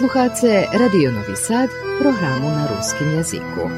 [0.00, 1.70] Slušate Radio Novi Sad,
[2.00, 3.70] programu na ruskim jeziku.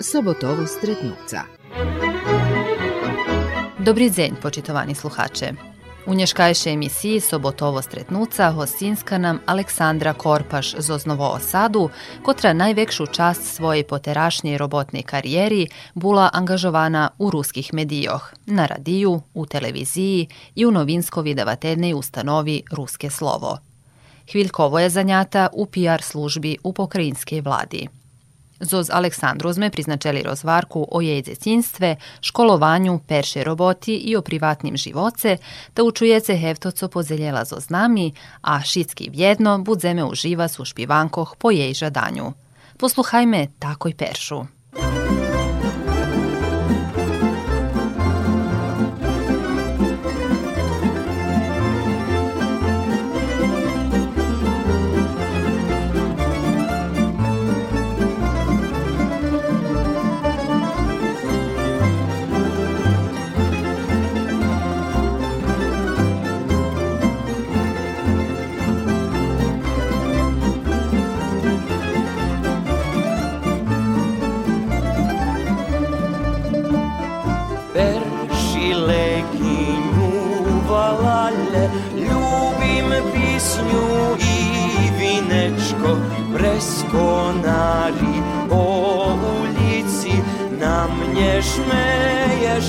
[0.00, 1.44] Sobotovo stretnuca.
[3.78, 5.52] Dobry dzień, počitovani sluhače.
[6.06, 11.90] U nješkajšej emisiji Sobotovo stretnuca hostinska nam Aleksandra Korpaš z Oznovo Osadu,
[12.22, 19.46] kotra najvekšu čast svojej poterašnjej robotnej karijeri bula angažovana u ruskih medijoh, na radiju, u
[19.46, 23.58] televiziji i u novinsko-vidavateljnej ustanovi Ruske slovo.
[24.32, 27.88] Hviljkovo je zanjata u PR službi u pokrajinskej vladi.
[28.62, 35.36] Zoz Aleksandru sme priznačeli rozvarku o jej dzecinstve, školovanju, perše roboti i o privatnim živoce,
[35.74, 41.74] da učujece hevtoco pozeljela zo znami, a šitski vjedno budzeme uživa su špivankoh po jej
[41.74, 42.32] žadanju.
[42.78, 44.44] Posluhajme takoj peršu.
[86.92, 88.16] Konari
[88.48, 88.64] po
[89.40, 90.14] ulici
[90.60, 92.60] na mnie szmeje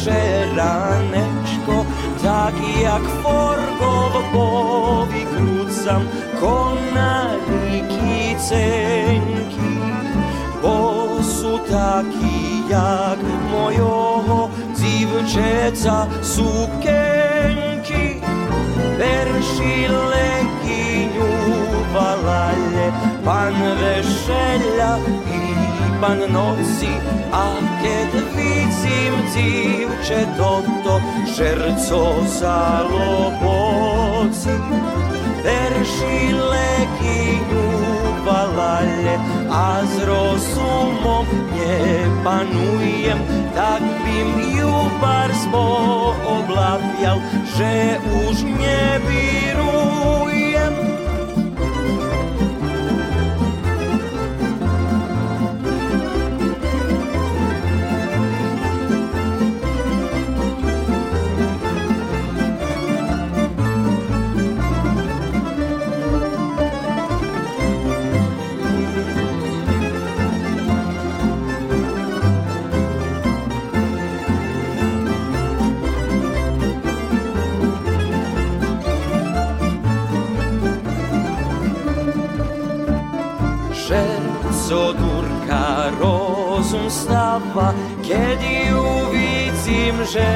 [0.56, 1.86] raneczko
[2.24, 6.02] tak jak forgowo powikrócam
[6.42, 9.74] konari kicenki
[10.62, 13.20] bo su taki jak
[13.52, 17.64] mojoho dziewczęca sukienki
[18.98, 21.30] Perši leginju
[21.94, 22.88] valalle
[23.24, 24.98] pan vescelja
[25.34, 25.42] i
[26.02, 26.94] pan noci
[27.32, 27.46] a
[27.82, 31.02] kad vidim divče toto
[31.38, 32.04] šerco
[32.40, 33.74] zaloboci
[35.44, 37.68] Perši leginju
[38.26, 39.16] valalle
[39.52, 43.20] a z rozumom nie panujem.
[43.56, 47.18] Tak bym ju bar spooblawiał
[47.58, 50.33] że už nie wirujem
[86.74, 90.28] rozum stava Kiedy uvidim, že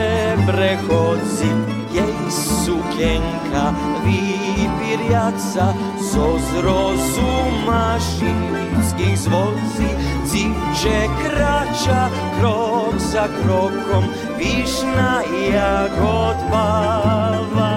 [0.46, 1.50] prehodzi
[1.94, 3.74] Jej sukienka
[4.06, 9.90] vypirjaca So z rozuma šinskih zvozi
[10.30, 12.10] Dziče krača
[12.40, 14.06] krok za krokom
[14.38, 15.24] Višna
[15.54, 17.74] jagod bava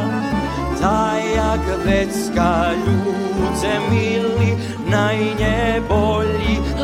[0.81, 4.57] Ta jak vecka ljudze mili
[4.91, 6.80] Najnjebolji verši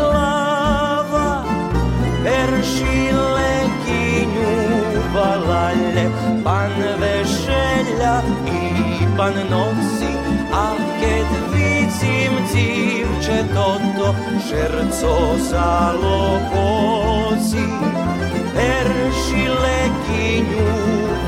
[6.67, 10.13] pan veselja i pan nosi,
[10.53, 14.15] a kad vidim divče toto,
[14.49, 17.67] šerco za lobozi,
[18.55, 20.75] peršile kinju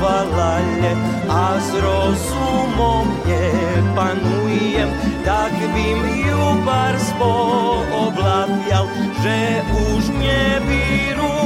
[0.01, 0.95] valalje,
[1.29, 4.89] a s rozumom ne panujem,
[5.25, 8.87] tak bim ljubar spoblavljal,
[9.23, 9.61] že
[9.93, 11.38] už ne biru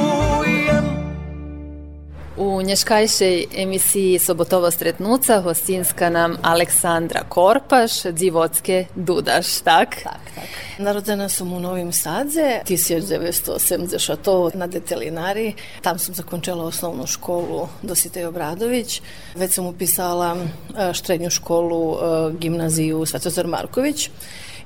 [2.43, 9.95] U nješkajšej emisiji Sobotova stretnuca hostinska nam Aleksandra Korpaš, Divotske Dudaš, tak?
[10.03, 10.49] Tak, tak.
[10.77, 15.53] Narodzena sam u Novim Sadze 1980 na detelinari.
[15.81, 19.01] Tam sam zakončila osnovnu školu Dositej Obradović.
[19.35, 20.35] Već sam upisala
[20.77, 21.97] e, štrednju školu e,
[22.39, 24.09] gimnaziju Svetozar Marković.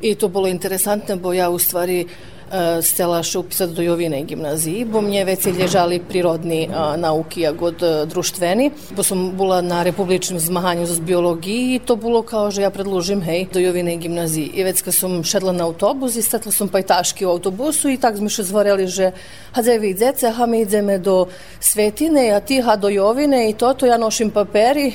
[0.01, 2.07] I to bilo interesantno, bo ja u stvari
[2.81, 6.67] stela še upisati do Jovine gimnaziji, bo mne veci ležali prirodni
[6.97, 8.69] nauki, a god društveni.
[8.95, 13.21] Bo som bola na republičnom zmahanju z biologiji i to bilo kao že ja predložim,
[13.21, 14.51] hej, do Jovine gimnaziji.
[14.53, 18.17] I već kad sam šedla na autobus i stetla sam pajtaški u autobusu i tak
[18.17, 19.11] smo še zvoreli, že
[19.51, 21.27] hadze vi djece, ha mi ideme do
[21.59, 24.93] Svetine, a ti ha do Jovine i to, to ja nošim paperi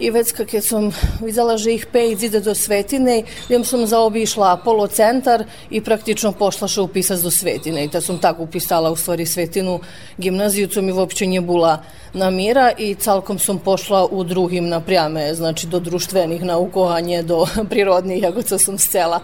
[0.00, 4.86] i već kad sam videla, že ih pejc ide do Svetine, idem sam zaobišla Apollo
[4.86, 9.26] centar i praktično pošla še upisati do Svetine i da sam tako upisala u stvari
[9.26, 9.80] Svetinu
[10.18, 11.82] gimnaziju, co mi uopće nije bula
[12.12, 18.42] namira i calkom sam pošla u drugim naprijame, znači do društvenih naukovanje, do prirodnih, ako
[18.42, 19.20] co sam scela.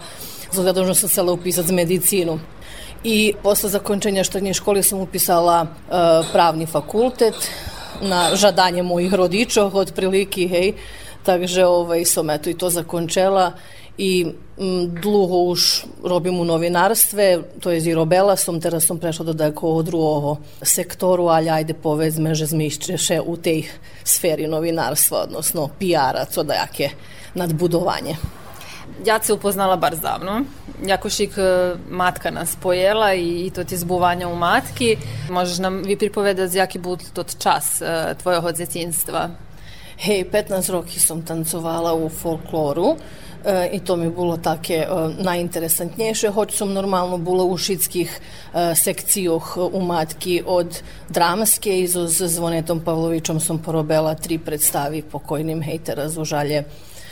[0.51, 2.39] Zato sam chcela upisati medicinu.
[3.03, 7.35] I posle zakončenja štrednje škole sam upisala uh, pravni fakultet
[8.01, 10.73] na žadanje mojih rodičov, otprilike, hej,
[11.23, 13.51] takže ovaj, som eto i to zakončela
[13.97, 14.25] i
[14.57, 19.81] m, dlugo už robim u novinarstve, to je zirobela som, teraz som prešla do takého
[19.81, 23.65] druhého sektoru, ali ajde povedzme, že zmišćeše u tej
[24.03, 26.89] sferi novinarstva, odnosno PR-a, co da jaké
[27.33, 28.17] nadbudovanje.
[29.05, 30.41] Ja se upoznala bar zdavno.
[30.85, 34.97] Jakošik e, matka nas pojela i to ti zbuvanja u matki.
[35.29, 39.29] Možeš nam vi pripovedati jaki bud tot čas e, tvojeg djetinstva?
[39.97, 42.95] Hej, 15 roki som tancovala u folkloru
[43.71, 44.89] i to mi bilo také e,
[45.23, 48.19] najinteresantnejšie, hoď som normálno bola u šitských e,
[48.75, 55.79] sekcijoh u matki od dramske i so Zvonetom Pavlovičom som porobila tri predstavi pokojnim hej,
[55.79, 56.65] teraz u žalje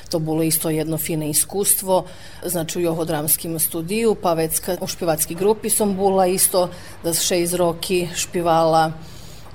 [0.09, 2.05] to bilo isto jedno fine iskustvo,
[2.45, 6.69] znači u johodramskim studiju, pa već u špivatski grupi sam bula isto,
[7.03, 8.91] da šest roki špivala,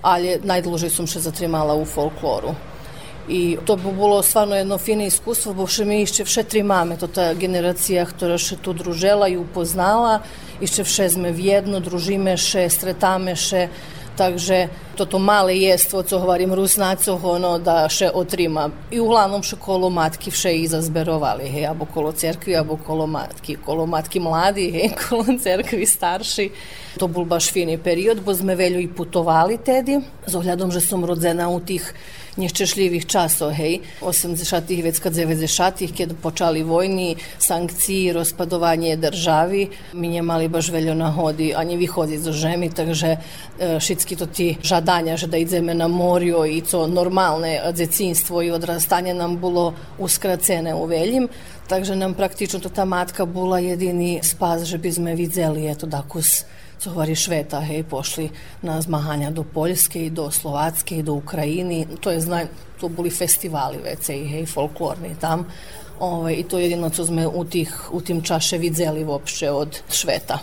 [0.02, 2.54] ali najdluže sam še zatrimala u folkloru.
[3.28, 6.96] I to bi bilo stvarno jedno fine iskustvo, bo še mi išče vše tri mame,
[6.98, 10.20] to ta generacija, ktorá še tu družela i upoznala,
[10.60, 13.68] išče vše sme vjedno, družime še, stretame še,
[14.18, 14.68] takže
[14.98, 18.66] toto male jestvo, co hovorím rusnácoch, ono da še otrima.
[18.92, 23.56] I uglavnom še kolo matky vše i zazberovali, hej, abo kolo cerkvi, abo kolo matky.
[23.64, 26.50] Kolo matky mladi, hej, kolo cerkvi starši.
[27.00, 29.96] To bol baš fini period, bo sme veľo i putovali tedi,
[30.26, 31.94] z ohľadom, že som rodzena u tých
[32.38, 40.22] nieszczęśliwych czasów, hej, 80-tych, već kad 90-tych, kiedy počali vojni, sankciji, rozpadovanje državi, mi nie
[40.22, 43.16] mali baš veľo nahodi ani vychodiť zo žemi, takže
[43.80, 49.14] všetky to ti žadania, že da ideme na morju i to normalne djecinstvo i odrastanje
[49.14, 51.28] nam bilo uskracene u veljim,
[51.68, 56.44] takže nam praktično to ta matka bula jedini spas, že bi sme videli, eto, dakus
[56.80, 58.30] co hovorí Šveta, hej, pošli
[58.64, 62.48] na zmahanja do Poljske i do Slovatske i do Ukrajini, to je zna,
[62.80, 65.44] to boli festivali vecej, hej, folklorni tam.
[66.00, 69.82] Ovaj, I to je jedino co sme u, tih, u tim čaše vidzeli uopšte od
[69.92, 70.38] Šveta.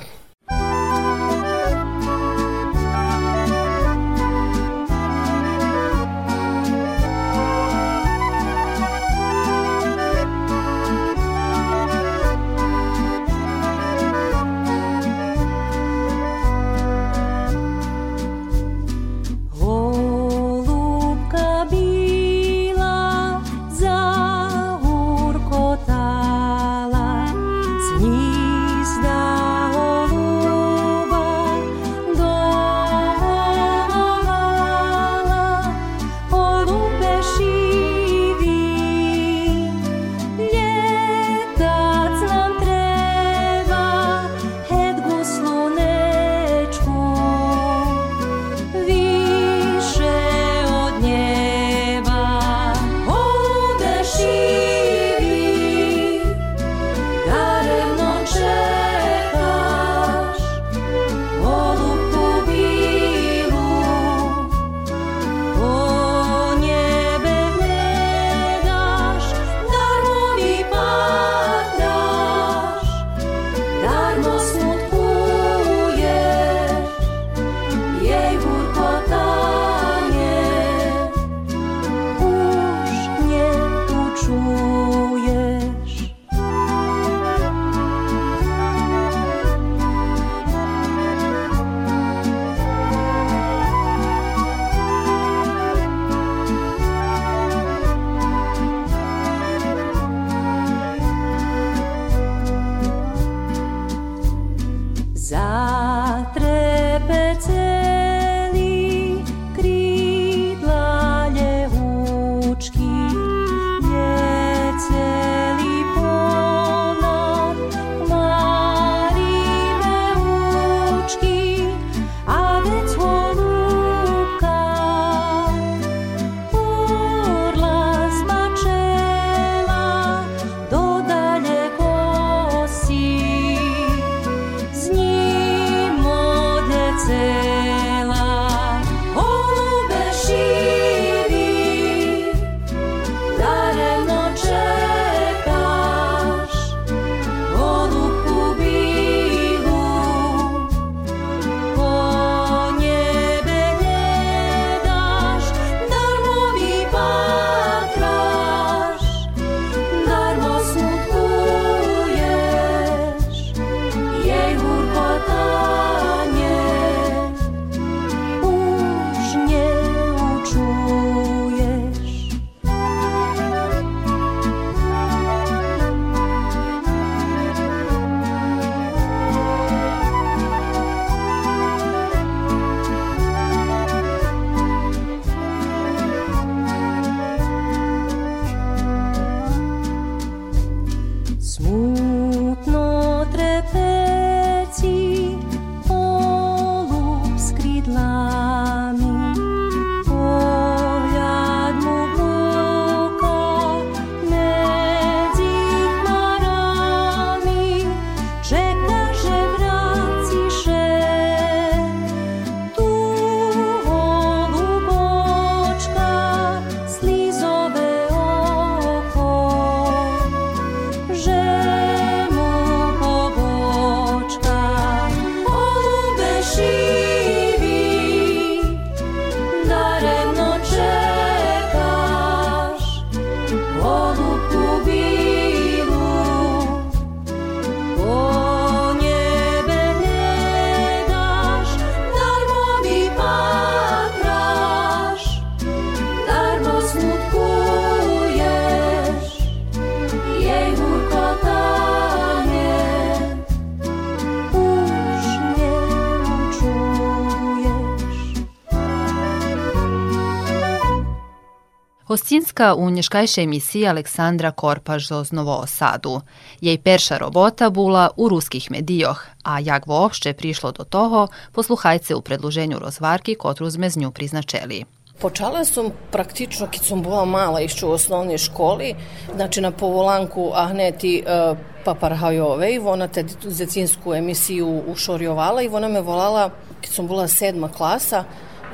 [262.58, 266.22] Hostinska u nješkajšej emisiji Aleksandra Korpaž z Novo Osadu.
[266.62, 272.22] Jej perša robota bula u ruskih medijoh, a jak voopšte prišlo do toho, posluhajce u
[272.22, 274.86] predluženju rozvarki kotru zmeznju priznačeli.
[275.22, 278.96] Počala som praktično, kad sam bila mala, išću u osnovnoj školi,
[279.36, 286.50] znači na povolanku Ahneti uh, Paparhajovej, ona te zecinsku emisiju ušorjovala i ona me volala,
[286.82, 288.24] kad sam bila sedma klasa,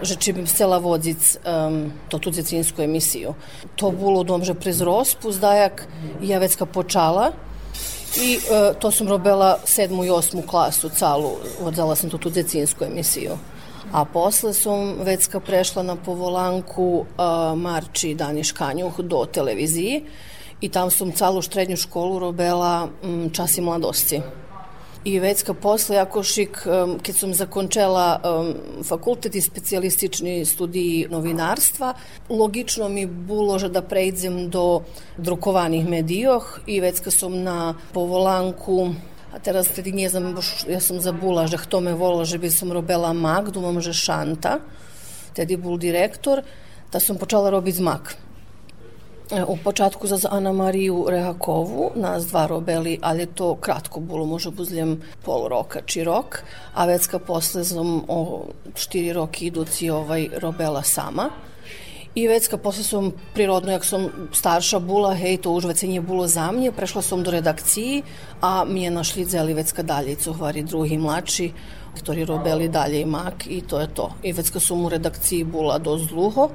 [0.02, 3.38] že či bym chcela vodiť um, to tú decínsku emisiu.
[3.78, 5.86] To bolo domže prez rozpuzdajak,
[6.24, 7.38] ja vecka počala
[8.18, 12.84] i uh, to sam robila sedmu i osmu klasu calu, vodzala sam tu tu decínsku
[12.86, 13.38] emisiju.
[13.94, 20.06] A posle sam vecka prešla na povolanku uh, Marči Daniš Kanjuh do televiziji
[20.62, 24.22] i tam sam calu štrednju školu robila um, časi mladosci
[25.04, 31.94] i vecka posle Jakošik, um, kad sam zakončela um, fakultet i specijalistični studiji novinarstva,
[32.30, 34.82] logično mi bilo že da prejdem do
[35.18, 38.94] drukovanih medijoh i vecka sam na povolanku
[39.34, 40.38] a teraz tedy nie znam,
[40.70, 44.62] ja sam zabula, že kto me volao, že by som robila Magdu, mam že Šanta,
[45.34, 46.46] tedy bol direktor,
[46.94, 48.14] da sam počala robiti zmak.
[49.34, 55.02] U počatku za Ana Mariju Rehakovu nas dva robeli, ali to kratko bilo, može buzljem
[55.25, 61.30] pol roka či rok, a vecka posle sam o štiri roki iduci ovaj robela sama.
[62.16, 66.28] I vecka posle sam prirodno, jak sam starša bula, hej, to už vece nije bilo
[66.28, 68.04] za mnje, prešla sam do redakciji,
[68.42, 71.52] a mi je našli dzeli vecka dalje, co hvari drugi mlači,
[71.98, 74.12] ktori robeli dalje i mak i to je to.
[74.24, 76.50] I vecka sam u redakciji bula do zluho,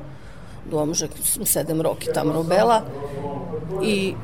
[0.69, 1.09] dom, že
[1.45, 2.85] sedem roky tam robila.
[3.83, 4.15] I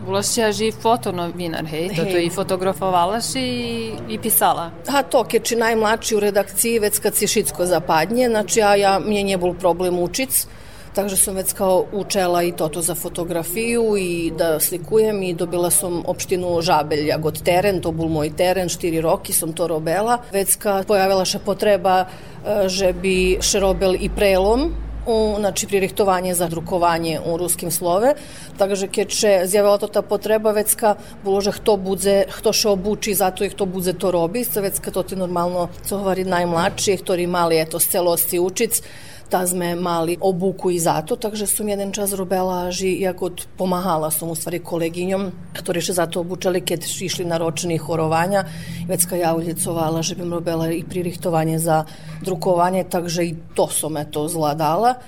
[0.00, 1.92] Bola si i fotonovinar, hej?
[1.96, 4.70] Toto i fotografovala si i, i pisala?
[4.88, 9.24] A to, keči najmlači u redakciji, već kad si šitsko zapadnje, znači ja, ja, mje
[9.24, 10.46] nije bol problem učic,
[10.94, 16.02] takže sam već kao učela i toto za fotografiju i da slikujem i dobila sam
[16.06, 20.18] opštinu Žabelja god teren, to bol moj teren, štiri roki sam to robela.
[20.32, 24.72] Već kad pojavila še potreba, e, že bi še robel i prelom,
[25.10, 28.14] u, znači pririhtovanje za drukovanje u ruskim slove,
[28.58, 33.14] takže keď še zjavila to ta potreba vecka, bolo, že kto budze, kto še obuči,
[33.14, 37.26] zato i kto budze to robi, sa vecka to ti normalno, co hovari najmlačije, ktorí
[37.26, 38.82] mali eto z celosti učic,
[39.30, 44.30] ta sme mali obuku i zato, takže som jeden čas robila ži, jako pomahala som
[44.30, 48.42] u stvari koleginjom, ktorí še zato obučali, keď išli na ročni horovanja,
[48.90, 51.86] vecka ja uljecovala, že bim robila i pririhtovanje za
[52.26, 54.98] drukovanje, takže i to som eto zladala.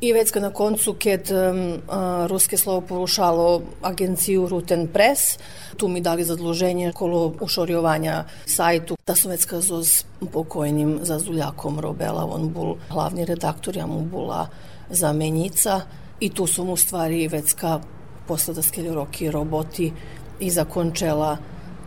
[0.00, 1.78] I već na koncu, kad um,
[2.26, 5.38] ruske slovo porušalo agenciju Ruten Press,
[5.76, 12.28] tu mi dali zadluženje kolo ušorjovanja sajtu, da sam već kazo s pokojnim Zazuljakom Robela,
[12.30, 14.48] on bul glavni redaktor, ja mu bula
[14.90, 15.80] zamenjica
[16.20, 17.80] i tu sam u stvari već ka
[18.28, 19.92] posle da skelju roki roboti
[20.40, 21.36] i zakončela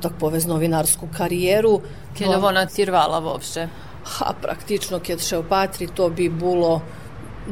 [0.02, 1.82] tak povez novinarsku karijeru.
[2.18, 3.70] Kiedy ona tirvala uopšte?
[4.04, 6.82] Ha, praktično, kad še opatri, to bi bilo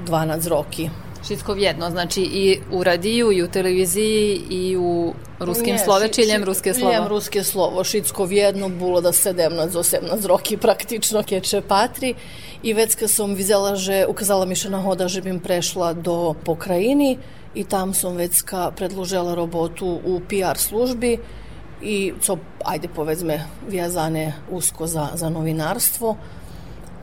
[0.07, 0.89] 12 roki.
[1.23, 6.21] Všetko jedno, znači i u radiju, i u televiziji, i u ruskim Nie, slove, či
[6.21, 6.93] ljem ruske slovo?
[6.93, 12.13] Ljem ruske slovo, všetko jedno, bilo da 17-18 roki praktično keče patri.
[12.63, 17.17] I već kad sam videla, že ukazala mi še nahoda, že bim prešla do pokrajini
[17.55, 18.43] i tam sam već
[18.75, 21.17] predložila robotu u PR službi
[21.81, 26.17] i co, ajde povedzme, vjazane usko za, za novinarstvo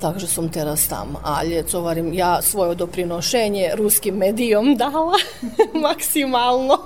[0.00, 1.16] takže som teraz tam.
[1.22, 5.16] Ale co varim, ja svoje doprinošenje ruskim medijom dala
[5.86, 6.78] maksimalno.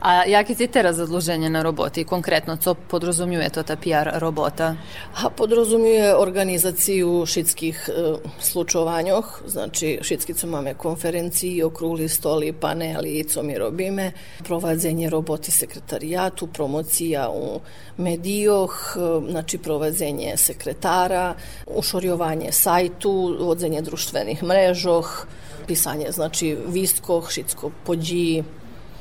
[0.00, 2.04] A jakie ti teraz zadluženje na roboti?
[2.04, 4.76] Konkretno, co podrazumijuje to ta PR robota?
[5.22, 13.58] A podrazumijuje organizaciju šitskih e, slučovanjoh, znači šitskice máme konferenciji, okrugli stoli, paneli, co mi
[13.58, 14.12] robime,
[14.44, 17.60] provadzenje roboti sekretarijatu, promocija u
[17.96, 21.34] medijoh, e, znači provadzenje sekretara,
[21.66, 25.26] ušo otvorjovanje sajtu, vodzenie društvenih mrežoh,
[25.66, 28.44] pisanje znači vistkoh, šitsko pođi,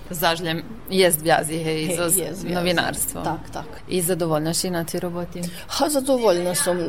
[0.09, 3.21] Zažljem jest vjazi hej, hey, za novinarstvo.
[3.21, 3.65] Tak, tak.
[3.89, 5.41] I zadovoljna si na ti roboti?
[5.67, 6.79] Ha, zadovoljna sam.
[6.79, 6.87] E,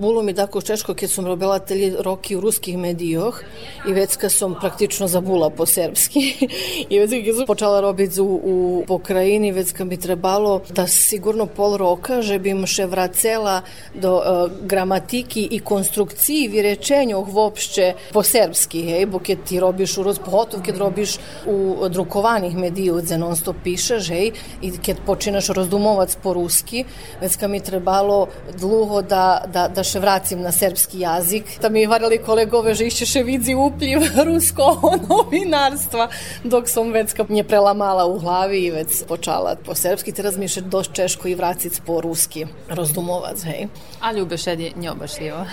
[0.00, 3.40] Bilo mi tako češko, kad sam robila te roki u ruskih medijoh
[3.88, 6.48] i već kad sam praktično zabula po serbski
[6.90, 11.46] i već kad sam počela robiti u, u pokrajini, već kad mi trebalo da sigurno
[11.46, 13.62] pol roka, že bim še vracela
[13.94, 19.98] do uh, gramatiki i konstrukciji vi rečenjoh vopšće po serbski, hej, bo kad ti robiš
[19.98, 24.97] u Rus, pogotovo kad robiš u drukovanih mediju, gde non stop pišeš, hej, i kad
[25.05, 26.85] počinaš rozdumovac po ruski,
[27.21, 28.27] već kad mi trebalo
[28.59, 33.05] dlugo da, da, da še vracim na serbski jazik, da mi varali kolegove, že išće
[33.05, 36.09] še vidzi upljiv rusko novinarstva,
[36.43, 40.47] dok sam već kad nje prelamala u glavi i već počala po serbski, teraz mi
[40.47, 43.67] še doš češko i vracic po ruski rozdumovac, hej.
[44.01, 45.45] A ljubeš edi njobašljivo.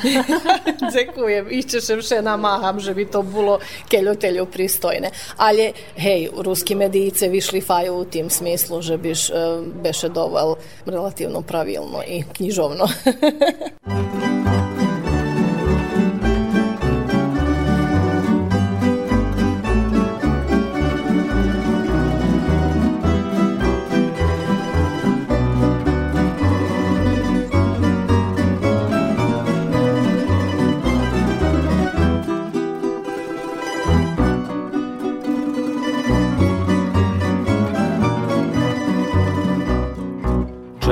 [0.91, 5.11] Дзекуjem, išćešem še namaham, že bi to bilo keljotelju pristojne.
[5.37, 9.36] Ali, hej, ruski medijice višli faju u tim smislu, že biš uh,
[9.84, 10.56] beše doval
[10.86, 12.88] relativno pravilno i knjižovno.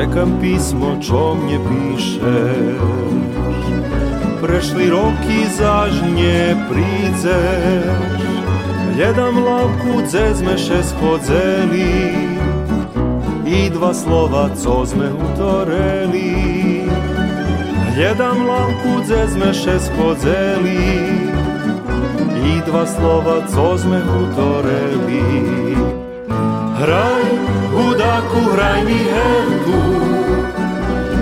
[0.03, 2.75] Čekam pismo, čo mnie pišeš
[4.43, 7.87] Prešli roky, zaž nie prídzeš
[8.99, 12.11] jedam lavku, dzezme šest chodzeni
[13.47, 16.83] I dva slova, co sme utoreli.
[17.95, 20.99] Gledam lavku, dzezme šest chodzeni
[22.43, 25.23] I dva slova, co sme utoreli.
[26.73, 27.25] Hraj,
[27.69, 29.81] hudáku, hraj mi herku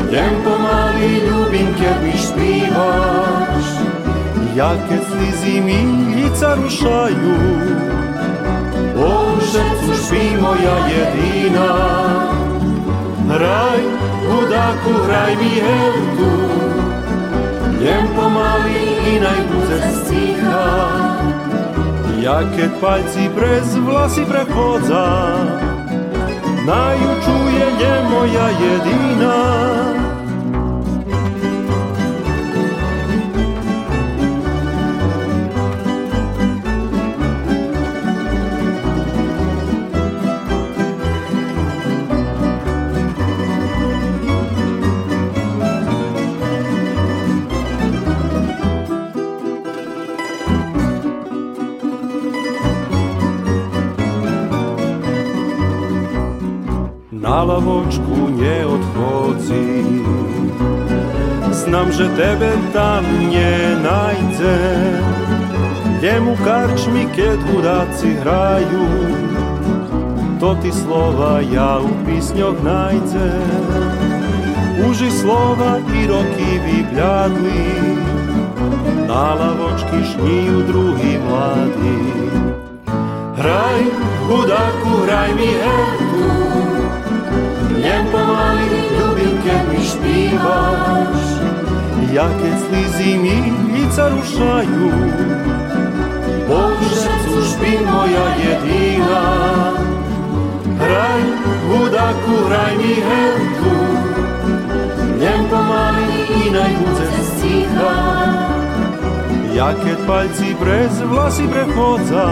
[0.07, 3.65] Jem pomaly ľubím, keď mi špívaš
[4.55, 5.79] Ja keď slzy mi
[6.15, 7.35] lica rušajú
[8.95, 9.11] O
[9.43, 11.71] srdcu špí moja jedina.
[13.27, 13.81] Hraj,
[14.31, 16.31] hudáku, hraj mi herku
[17.83, 21.30] Jem pomaly i najbudze stíchať
[22.21, 25.05] ja keď palci prez vlasy prechodza,
[26.69, 29.41] najúčuje je moja jediná.
[57.41, 59.83] na lavočku neodchodzi.
[61.51, 64.57] Znam, że tebe tam nie najdę,
[65.97, 68.85] gdje mu karčmi kje buraci hraju,
[70.39, 73.49] to ti slova ja u pisnjog najdzem.
[74.89, 77.65] Uži slova i rokivi bljadli,
[79.07, 82.01] na lavočki šniju drugi mladý,
[83.37, 83.81] Hraj,
[84.27, 86.40] budaku, hraj mi herku,
[89.51, 91.23] ľubím, keď mi špívaš,
[92.11, 93.37] ja keď slízy mi
[93.75, 94.05] lica
[96.47, 99.25] po srdcu špí moja jediná.
[100.81, 101.23] Hraj,
[101.69, 103.75] hudáku, hraj mi herku,
[105.21, 107.95] jem pomaly i najhúce stícha.
[109.51, 112.27] Ja keď palci brez vlasy prechodza,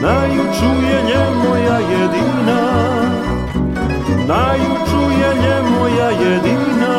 [0.00, 3.13] najúčuje nie moja jediná.
[4.24, 6.96] Najúčuje nie moja jediná.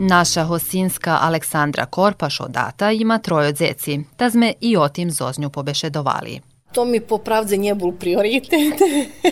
[0.00, 5.48] Naša hosinska Aleksandra Korpaš od data ima trojo dzeci, ta sme i o tim zoznju
[5.50, 6.49] pobešedovali.
[6.72, 8.78] To mi popravdзе не бул приоритет.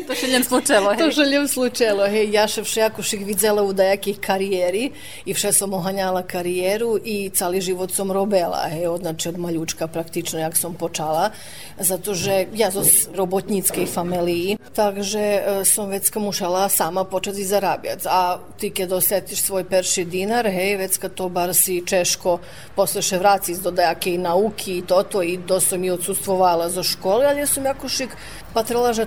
[0.09, 0.99] Тоа ше лем случело, хеј?
[0.99, 2.33] Тоа ше лем случело, хеј.
[2.35, 4.91] Ја ше вшејакоших видзела у дајаких каријери
[5.23, 10.43] и вше сам огањала каријеру и цали живот сам робела, хеј, одначи од малючка практично
[10.43, 11.31] јак сам почала,
[11.79, 18.73] затоа же јас од работницкеј фамилии, также сам вецка мушала сама почати зарабјац, а ти
[18.75, 22.41] ке досетиш свој перши динар, хеј, вецка то бар си чешко,
[22.75, 27.28] после ше враци до дајаке и науки и тото и досам и отсутствувала за школи,
[27.29, 28.17] ali som jako šik
[28.55, 28.65] pa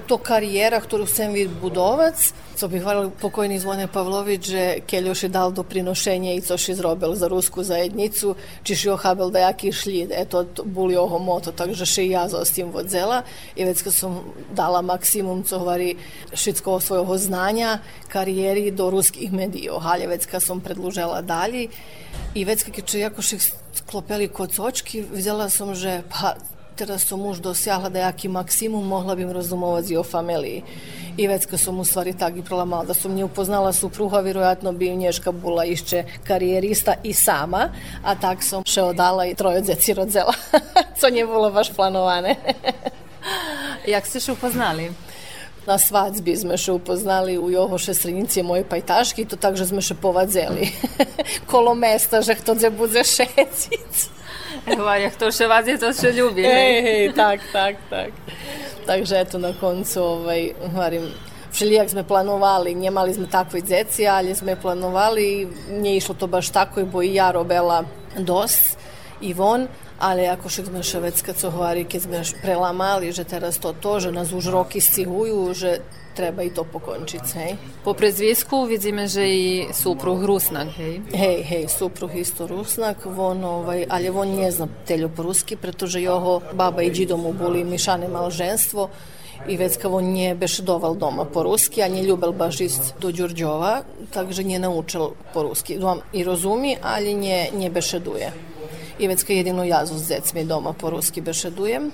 [0.07, 2.15] to karijera, ktorú chcem byť budovať.
[2.55, 6.77] Co by hvalil pokojný Zvone Pavlovič, že keď još je dal doprinošenje i co še
[6.77, 11.89] zrobil za rusku zajednicu, čiš jo habel da jaki šli, eto, boli oho moto, takže
[11.89, 13.23] še i ja za s tim vodzela
[13.57, 14.21] i već kad sam
[14.53, 15.97] dala maksimum, co hvari
[16.33, 21.67] šitsko svojho znanja, karijeri do ruskih medijov, halje već kad sam predlužela dalje
[22.35, 23.41] i već kad je jako še
[23.73, 26.35] sklopeli kod sočki, vidjela sam, že pa
[26.75, 30.63] teraz som už dosiahla nejaký maksimum, mohla bym rozumovať o familiji.
[31.17, 34.71] I već kad som u stvari tak i prolamala da som nje upoznala supruha, vjerojatno
[34.71, 37.69] bi nješka bula išće karijerista i sama,
[38.03, 40.33] a tak som še odala i troje djeci rodzela.
[40.99, 42.35] Co nje bilo baš planovane.
[43.87, 44.91] Jak ste še upoznali?
[45.67, 49.93] Na svadbi sme še upoznali u jeho šestrinjici moje pajtaški, to tak, že sme še
[49.93, 50.71] povadzeli.
[51.51, 54.20] Kolo mesta, že kto dze budze šecic.
[54.65, 56.43] Evo, jak to vás je, to še ľubí.
[56.45, 58.11] Hej, hej, tak, tak, tak.
[58.85, 60.41] Takže eto na koncu, ovaj,
[60.73, 61.05] hvarim,
[61.51, 66.85] všelijak sme planovali, nemali sme takve djeci, ali sme planovali, nije išlo to baš tako,
[66.85, 67.83] bo i ja robela
[68.17, 68.75] dos
[69.21, 69.67] i von,
[70.01, 74.01] ali ako še sme še već kad hvari, kad sme prelamali, že teraz to to,
[74.01, 77.51] že nas už roky stihuju, že treba i to pokončiť, hej.
[77.87, 80.99] Po prezvisku vidíme, že i supruh Rusnak, hej?
[81.15, 86.41] Hej, hej, supruh isto Rusnak, on, ovaj, ali on ne zna telju po-ruski, pretože jeho
[86.51, 88.89] baba i džido mu boli mišane malženstvo
[89.47, 93.81] i već kao on nje bešedoval doma po-ruski, a nje ljubel baš ist do Đurđova,
[94.13, 95.79] takže nje naučil po-ruski.
[96.13, 98.50] I rozumi, ali nje, nje bešeduje.
[99.01, 101.91] Kao jedino ja s decmi doma po-ruski bešedujem.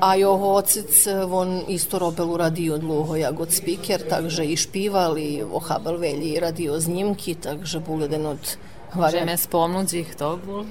[0.00, 5.42] A jeho otec, on isto robil u radio dlouho jako speaker, takže i špival i
[5.42, 8.56] ohabal velji radio znimki, takže bol jeden od
[8.92, 10.68] Môžeme spomnúť ich to bol?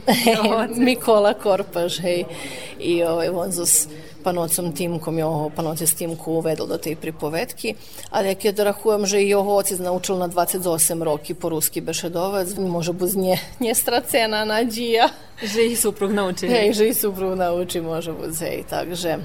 [0.77, 2.29] Mikola Korpaš, hej.
[2.77, 3.89] I ovaj, on zos
[4.21, 7.73] panocom Timkom jeho panoce s Timku uvedol do tej pripovetky.
[8.13, 10.61] Ale keď rachujem, že i jeho otec naučil na 28
[11.01, 15.09] roky po-rusky bešedovec, može bud nje, nestracena nadžija.
[15.41, 16.45] Že ih suprug nauči.
[16.45, 18.69] Hej, že ih suprug nauči, može bud, hej.
[18.69, 19.17] Takže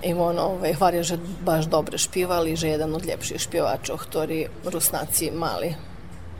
[0.00, 5.28] i on ovaj, hvario, že baš dobre špivali, že jedan od ljepših špjevačov, ktorý Rusnaci
[5.28, 5.89] mali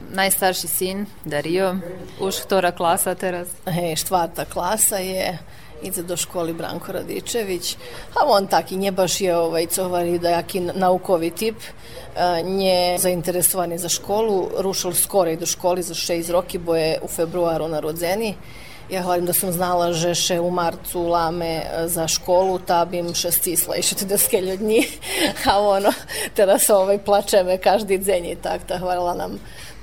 [0.08, 1.76] najstarší syn, Dario,
[2.18, 3.52] už ktorá klasa teraz?
[3.68, 5.36] Hej, štvrtá klasa je,
[5.82, 7.76] ide do školy Branko Radičević,
[8.16, 11.56] a on taki nje baš je ovaj, co hovari da jaki naukovi tip,
[12.44, 17.08] nje zainteresovani za školu, rušil skoro i do školi za šest roki, bo je u
[17.08, 18.34] februaru narodzeni.
[18.90, 23.30] Ja hovorim da sam znala, že še u marcu lame za školu, ta bim še
[23.30, 24.82] stisla i še ti da skelju dni,
[25.50, 25.92] a ono,
[26.34, 29.38] teraz ovaj, plačeme každi dzenj i tak, ta hvala nam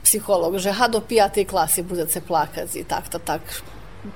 [0.07, 3.43] psiholog, že ha do pijatej klasi bude se plakati, tak to tak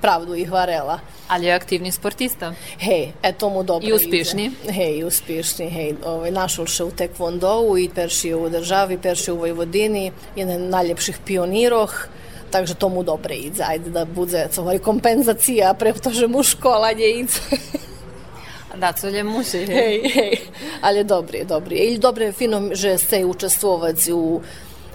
[0.02, 1.00] pravdu ih varela.
[1.28, 2.54] Ali je aktivni sportista.
[2.80, 4.46] Hej, e tomu dobro I uspješni.
[4.46, 4.72] Ide.
[4.72, 5.96] Hej, i uspješni, hej.
[6.06, 11.92] Ovaj, našol še u tekvondovu i perši u državi, perši u Vojvodini, jedan najljepših pioniroh,
[12.52, 13.64] takže tomu dobre ide.
[13.68, 17.60] Ajde da bude ovaj, kompenzacija, pretože mu škola nje ide.
[18.80, 19.66] Da, co lje musi.
[19.68, 20.38] Hej, hej.
[20.82, 21.76] Ali dobri, dobri.
[21.76, 24.42] I dobro je fino, že ste učestvovati u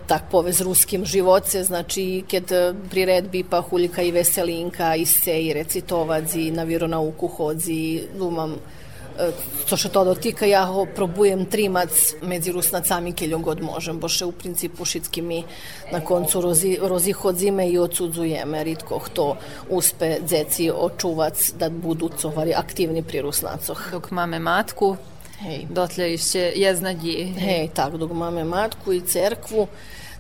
[0.07, 5.53] tak povez ruskim živoce, znači kad e, priredbi pa Huljka i Veselinka i se i
[5.53, 9.31] recitovaci na vjeronauku hodzi, dumam e,
[9.69, 11.91] to što to dotika, ja ho probujem trimac
[12.23, 15.43] medzi rusnacami keľo god možem, bo še u principu šitski mi
[15.93, 19.37] na koncu rozi, rozihodzime i odsudzujeme, ritko kto
[19.71, 23.89] uspe dzeci očuvac da budu covari aktivni pri rusnacoh.
[23.93, 24.97] Dok máme matku,
[25.39, 25.67] Hej.
[25.71, 27.35] dotle ešte je znadí.
[27.37, 29.69] Hej, tak, dok máme matku i cerkvu,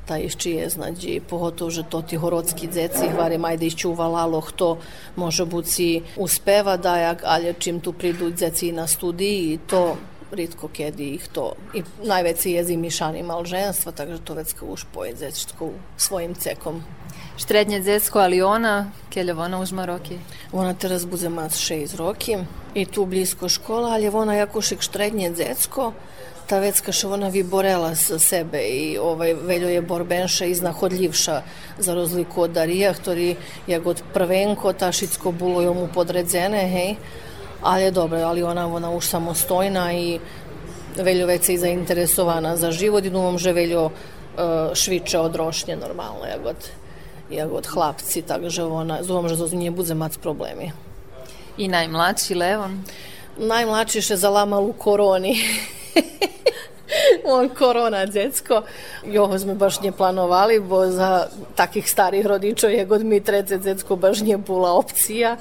[0.07, 4.79] ta išči je, znači, pogotovo, že to ti horodski dzeci, hvarim, ajde iščuvalalo, kto
[5.17, 9.97] može buci uspeva dajak, ali čim tu pridu dzeci na studiji i to
[10.33, 15.15] ritko kedy ich to i najveći jezi mišani malženstva, takže to već už poje
[15.97, 16.83] svojim cekom.
[17.37, 20.17] Štrednje dzecko, ali ona, keľo ona už má roky?
[20.57, 21.53] Ona teraz bude mať
[21.93, 22.41] 6 roky
[22.73, 25.93] i tu blisko škola, ali ona jako šik štrednje dzecko,
[26.47, 31.43] ta vecka što ona vyborela sa sebe i ovaj veljo je borbenša i znahodljivša
[31.79, 36.97] za rozliku od Darija, ktorý jak od prvenko tašicko bulo jomu podredzene, hej,
[37.63, 40.19] ali je dobro, ali ona, ona už samostojna i
[40.97, 43.93] veljo već i zainteresovana za život i dumam, že veljo uh,
[44.75, 46.71] šviče od rošnje normalno, jak od,
[47.31, 50.73] jak od hlapci, takže ona, zumam, že nje bude mać problemi.
[51.59, 52.85] I najmladši Levon?
[53.39, 55.37] Najmladši še zalamal u koroni.
[57.25, 58.63] on korona dziecko.
[59.05, 63.97] Joho sme baš nje planovali, bo za takih starih rodičov je god mi trece dziecko
[63.97, 65.37] baš nje bula opcija,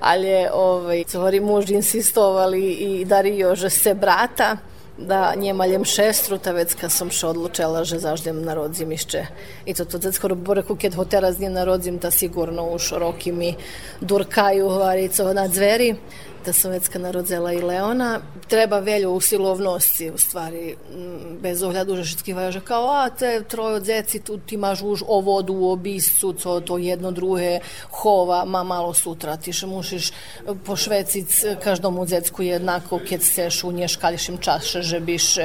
[0.00, 4.56] ali ovaj, cvari muž insistovali i dario, že se brata,
[4.98, 9.26] da njemaljem šestru, ta već kad sam še odlučila, že zaždem narodzim išće.
[9.66, 13.54] I to to dziecko reku, kad ho teraz nie narodzim, ta sigurno už roki mi
[14.00, 15.94] durkaju varico na dzveri
[16.52, 18.20] sam vecka narodzela i Leona.
[18.48, 20.76] Treba velju u silovnosti, u stvari,
[21.40, 25.52] bez že všetky važe kao, a te trojo dzeci, tu ti maš už o vodu
[25.54, 30.12] u obiscu, to, to jedno druge hova, ma malo sutra, ti še mušiš
[30.66, 35.38] pošvecic každomu dzecku jednako, keď seš u nješkališim čaše, že biš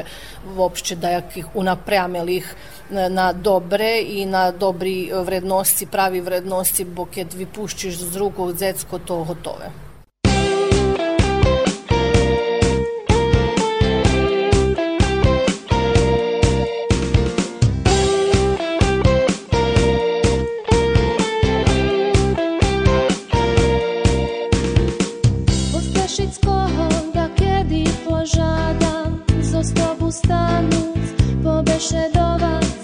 [0.57, 2.55] uopšte da jakih unaprjamelih
[2.89, 8.99] na dobre i na dobri vrednosti, pravi vrednosti, bo kad vi puščiš z drugog dzecko,
[8.99, 9.88] to gotove.
[31.89, 32.79] zawsze do Was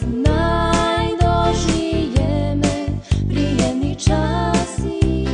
[3.95, 5.25] czas i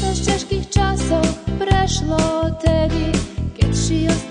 [0.00, 1.34] we ciężkich czasach
[2.62, 3.12] tedy,
[3.56, 4.27] kiedy się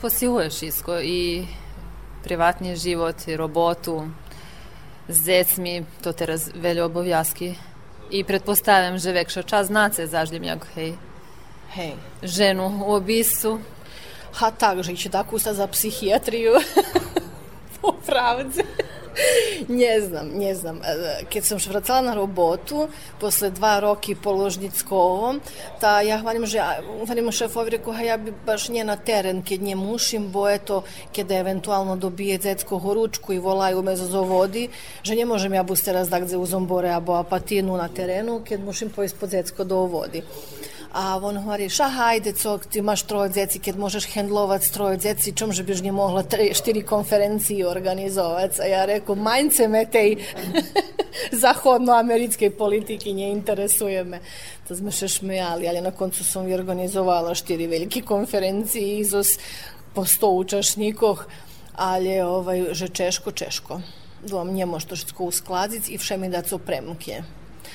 [0.00, 1.46] Jak posiluješ Isko i
[2.24, 4.08] privatni život i robotu
[5.08, 7.52] z dzecmi, to teraz veľa obowiązki.
[8.08, 10.96] I pretpostavljam, že vekša čas znace zažljem jak hej,
[11.76, 11.92] Hej.
[12.22, 13.60] ženu u obisu.
[14.40, 16.56] Ha tak, že će tako ustati za psihijatriju.
[17.84, 18.64] po pravdi.
[19.68, 20.76] Ne znam, ne znam.
[20.76, 22.86] E, Kad sam še vracala na robotu,
[23.20, 25.34] posle dva roki položnickovo,
[25.80, 26.62] ta ja hvalim, že
[27.06, 30.82] hvalim šefovi rekao, ja bi baš nje na teren, kad nje mušim, bo eto,
[31.16, 34.68] kada eventualno dobije dzecko horučku i volaju me zazovodi,
[35.02, 38.90] že ne možem ja buste razdak gde uzom bore abo apatinu na terenu, kad mušim
[38.90, 40.22] po ispod dzecko do vodi.
[40.90, 44.96] A on govori, ša hajde, cok, ti imaš troje djeci, kad možeš hendlovat s troje
[44.96, 46.84] djeci, čom že biš nje mogla tri, štiri
[47.66, 48.58] organizovat.
[48.60, 50.16] A ja reku, manjce tej
[51.42, 53.42] zahodnoameričke politike nje.
[54.68, 59.06] To sme še šmijali, ali na koncu sam i organizovala štiri velike konferencije
[59.94, 61.18] po sto učašnikov,
[61.74, 63.80] ali ovaj, že češko, češko.
[64.26, 67.22] Dom nje može to všetko uskladiť i vše mi dať so premke.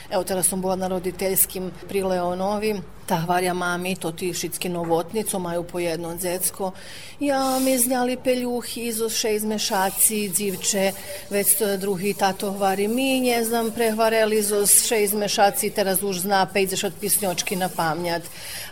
[0.09, 5.64] Evo, teraz som bola na roditeľským pri Leonovi Tahvarja mami, to ti šitski novotnico, maju
[5.64, 6.72] po jedno dzecko.
[7.20, 10.91] Ja mi znali peljuh, izoše iz mešaci, dzivče,
[11.30, 12.88] već to je drugi tato hvari.
[12.88, 17.70] Mi nje znam prehvareli izoše iz mešaci, teraz už zna, pa ideš od pisnjočki na
[17.70, 18.22] pamnjat.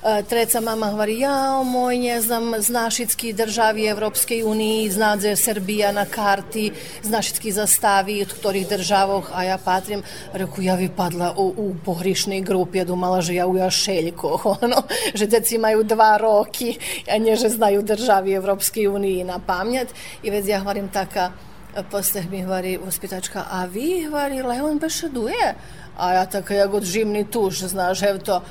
[0.04, 5.36] E, treca mama hvari, ja moj nje znam, zna šitski državi Evropske unije, zna je
[5.36, 6.72] Srbija na karti,
[7.04, 10.04] zna šitski zastavi, od ktorih državoh, a ja patrim.
[10.34, 13.70] Reku, ja vi padla u, u pohrišni grup, ja domala že ja u ja.
[14.24, 19.40] Jašeljko, ono, že deci imaju dva roki, a nje, že znaju državi Evropske uniji na
[19.40, 19.88] pamnjat.
[20.24, 21.32] I već ja hvarim taka,
[21.92, 25.56] posle mi hvari uspitačka, a vi hvari, Leon bešeduje?
[25.98, 28.42] A ja taka, ja god žimni tuš, znaš, ev to,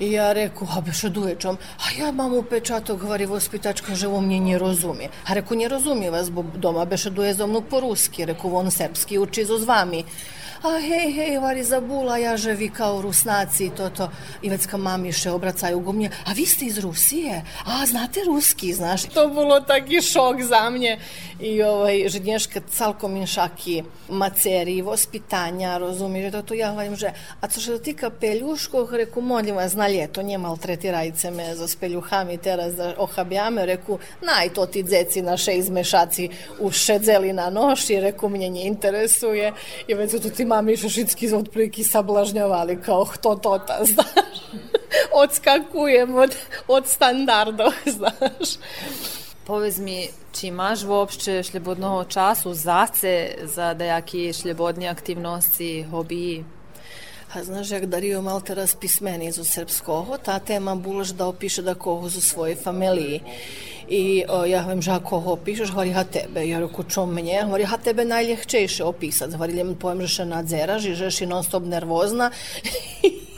[0.00, 4.40] I ja reku, a beše duječom, a ja mam upečatok, hvari vospitačka, že on mnie
[4.40, 5.12] nie rozumie.
[5.28, 8.24] A reku, nie rozumie vas, bo doma beše duje za mnou po ruski.
[8.24, 10.00] Reku, on sepski uči zo z vami
[10.62, 14.10] a hej, hej, vari zabula, ja že vi kao rusnaci i to, to.
[14.42, 17.42] I već ka mamiše obracaju go mnje, a vi ste iz Rusije?
[17.64, 19.02] A, znate ruski, znaš?
[19.02, 20.98] To bilo taki šok za mnje.
[21.40, 27.48] I ovaj, že dneška calkom inšaki maceri, vospitanja, razumiješ, to, to ja hvalim, že, a
[27.48, 32.74] co što tika peljuškog, reku, molim vas, na ljeto, nje maltretirajce me za speljuhami teraz
[32.76, 36.28] da ohabjame, reku, naj to ti dzeci naše izmešaci
[36.60, 39.52] u šedzeli na noš i reku, mnje nje interesuje
[39.88, 44.38] i već tu ti mami Šušicki otprilike sablažnjavali kao to to ta, znaš.
[45.12, 46.36] Odskakujem od,
[46.68, 48.58] od standardov, znaš.
[49.46, 56.44] Powiedz mi, czy masz uopšte šljebodного času zace za dejaki šljebodni aktivnosti, hobiji?
[57.34, 61.74] A znaš, jak Dario mal teraz pismeni zo srpskoho, ta tema bulaš da opiše da
[61.74, 63.20] koho zo svoje familiji.
[63.90, 66.46] I o, ja hovorim, že ako ho opíšeš, hovorí, ha tebe.
[66.46, 67.42] Ja reku, čo mne?
[67.50, 69.34] Hovorí, ha tebe najljehčejše opisať.
[69.34, 72.30] Hovorí, len poviem, že nadzeraš i že si non stop nervozna.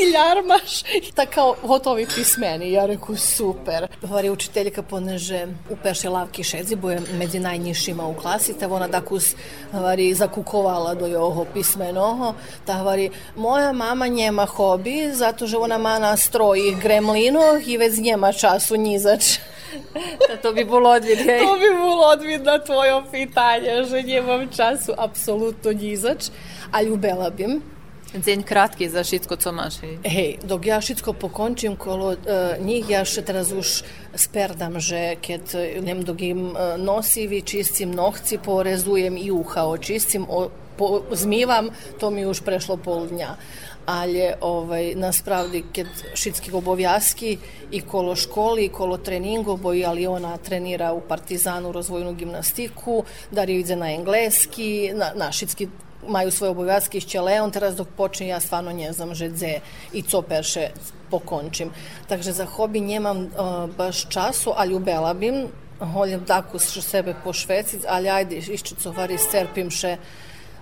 [0.00, 0.84] i ljarmaš.
[1.14, 2.72] Така готови писмени.
[2.72, 3.88] Ja reku super.
[4.02, 9.36] Говори учителjka понеже упеше лавки шедзи, бо е меđu najnižšima u klasi, та вона такус
[9.72, 12.34] говори закуковала до його писменого.
[12.64, 17.98] Та говори, моя мама njema hobi, zato že ona ma na stroji gremlino i već
[17.98, 19.38] njema času nizač.
[20.41, 21.39] to bi було odvidje.
[21.39, 26.29] To bi bilo odvid na tvoje pitanje, že njemam času apsolutno nizač,
[26.71, 27.61] a ljubela bim.
[28.13, 29.79] Дзень кратки за шицко co masz.
[30.03, 33.83] Hej, dok ja šitsko pokončim kolo uh, njih, ja še teraz už
[34.15, 35.43] sperdam, že keď
[35.83, 40.47] nem dogim uh, nosivi, čistim nohci, porezujem i uha, očistim, o,
[40.79, 43.11] po, zmivam, to mi už prešlo pol
[43.82, 43.92] Dňa.
[43.92, 47.38] Але ovaj, насправді, кед шитски обов'язки
[47.70, 53.58] і коло школи, і коло тренінгу, бо і Аліона тренира у партизану розвойну гімнастику, Дар'я
[53.58, 55.68] йде на английski, na, na šitski
[56.02, 59.30] majú svoje obowiązki ešte Leon, teraz dok počne ja stvarno ne znam že
[59.92, 60.70] i co perše
[61.10, 61.70] pokončim.
[62.08, 67.84] Takže za hobi nemam uh, baš času, a ljubela bim, holjam dakus še sebe pošvecic,
[67.88, 69.96] ali ajde, išću co vari strpim še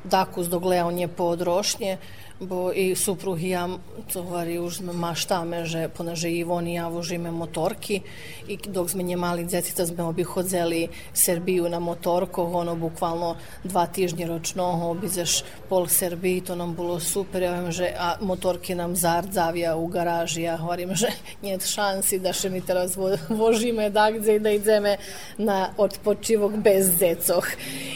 [0.05, 1.99] dakus dok Leon je po odrošnje,
[2.41, 3.69] bo i supruh i ja
[4.13, 8.01] to vari už maštame, že poneže i on i ja vožime motorki
[8.49, 14.27] i dok sme nje mali djecica sme obihodzeli Srbiju na motorko, ono bukvalno dva tižnje
[14.27, 19.77] ročno obizeš pol Srbiji, to nam bilo super, ja vem, že a motorki nam zardzavija
[19.77, 21.13] u garaži, ja hovorim, že
[21.43, 24.97] njet šansi da še mi teraz vo, vožime dagdje i da ideme
[25.39, 27.47] na odpočivok bez dzecoh.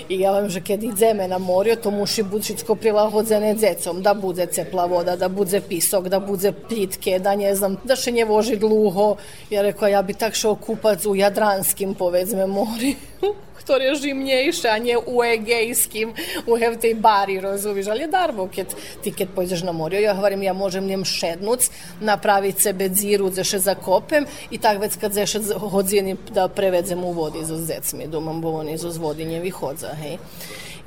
[0.09, 4.47] I ja vem, že kad ideme na morje, to muši bučitsko prilahodzene dzecom, da bude
[4.47, 8.57] cepla voda, da bude pisok, da bude plitke, da ne znam, da še nje voži
[8.59, 9.15] dluho.
[9.51, 12.97] Ja rekao, ja bi tak šao kupac u Jadranskim, povedzme, mori.
[13.65, 16.13] ktoré žimnejšie a nie u egejskim,
[16.45, 20.13] u hev tej bari, rozumiš, ali je darmo, keď ti keď pojdeš na morje, ja
[20.13, 21.71] hovorim, ja môžem njem šednuc,
[22.05, 27.41] napraviti sebe dziru, zeše zakopem i tak već kad zeše hodzijeni da prevedzem u vodi
[27.41, 30.21] za zecmi, domam bo oni zo zvodi nje vyhodza, hej.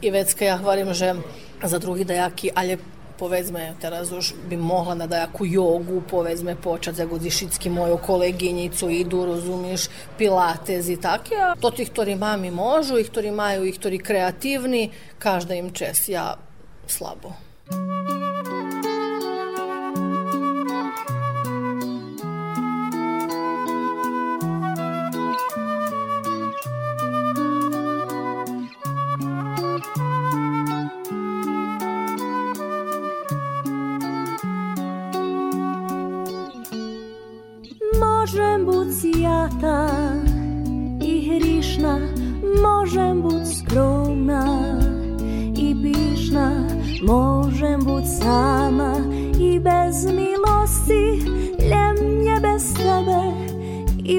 [0.02, 1.16] I već kad ja hovorim, že
[1.64, 2.78] za drugi dajaki, ali
[3.18, 9.26] povedzme, teraz už by mohla na dajakú jogu, povedzme, počať za godišicki moju koleginicu, idu,
[9.26, 11.36] rozumieš, pilates i tako.
[11.36, 16.08] A to tih, ktorí mami možu, i ktorí majú, i ktorí kreativni, každa im čes,
[16.14, 16.38] ja
[16.86, 17.34] slabo.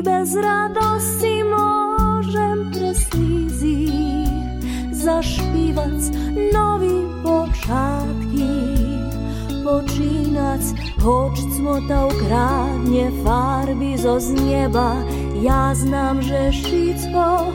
[0.03, 3.89] Bez radosti možem preslizi
[4.93, 6.03] zašpivac
[6.53, 8.49] novi poczatki
[9.65, 10.63] počinac
[11.03, 14.97] Hoć cmota ukradnie farbi zo z nieba
[15.43, 17.53] Ja znam, że wszystko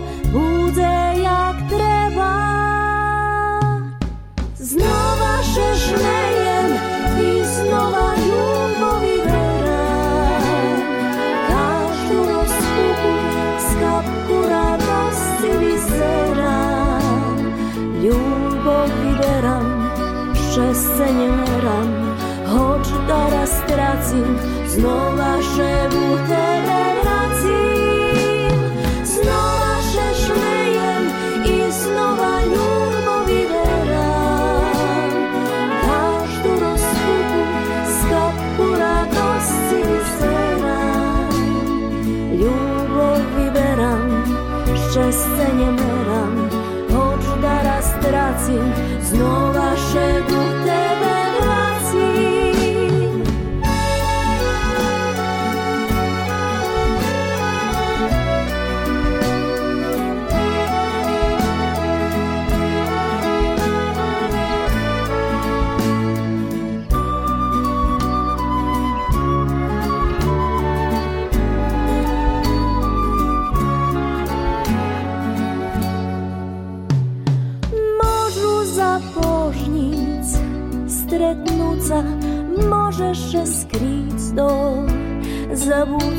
[24.73, 26.02] znova się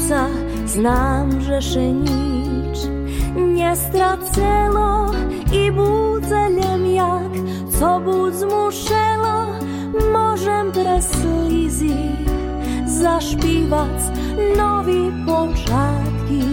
[0.08, 0.28] zabójca
[0.66, 1.30] Znam,
[1.94, 2.88] nic
[3.36, 5.10] nie stracelo
[5.52, 7.32] I budzeljem jak
[7.80, 9.46] co budz muszelo
[10.12, 11.96] Możem preslizi
[12.86, 14.02] zašpivac
[14.56, 16.44] novi počatki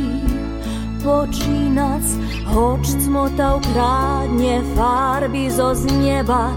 [1.03, 2.03] počinac
[2.45, 6.51] Hoć cmota ukradnie farbi zo z nieba.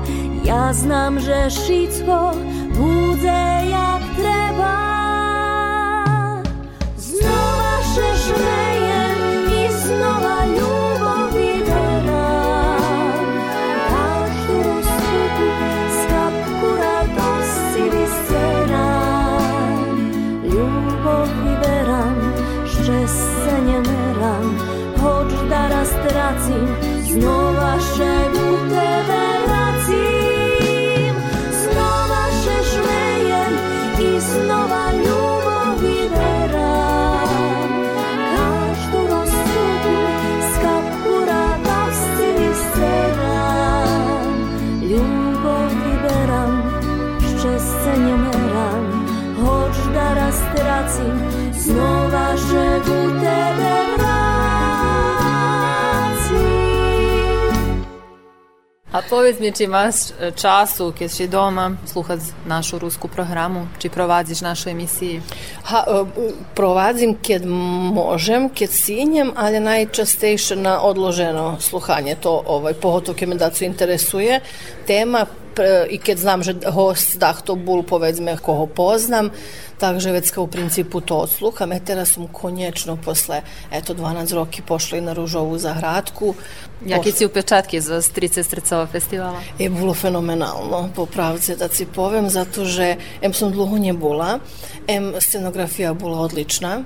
[0.45, 2.33] Ja znam, że wszystko
[2.75, 3.64] budzę
[59.11, 64.41] powiedz mi, czy masz e, czasu, kiedy si doma, słuchać našu rusku programu, czy prowadzisz
[64.41, 65.21] našu emisiju?
[65.65, 66.05] Ha, e,
[66.55, 72.17] provadzim kjed možem, kjed sinjem, ali najčastejše na odloženo sluhanje.
[72.17, 74.41] To ovaj, pogotovo kje me dacu interesuje.
[74.87, 75.27] Tema
[75.91, 79.31] i kad znam, že host da to bul povedzme koho poznam,
[79.79, 81.73] takže već kao u principu to odsluham.
[81.73, 83.43] E teraz sam konječno posle
[83.73, 86.35] eto 12 roki pošla i na Ružovu zahradku.
[86.87, 89.41] Jakie si upečatki za 30 srcova festivala?
[89.59, 94.39] Je bilo fenomenalno, po pravce da ci povem, zato že em sam dlugo nje bula,
[94.87, 96.83] em scenografija bula odlična,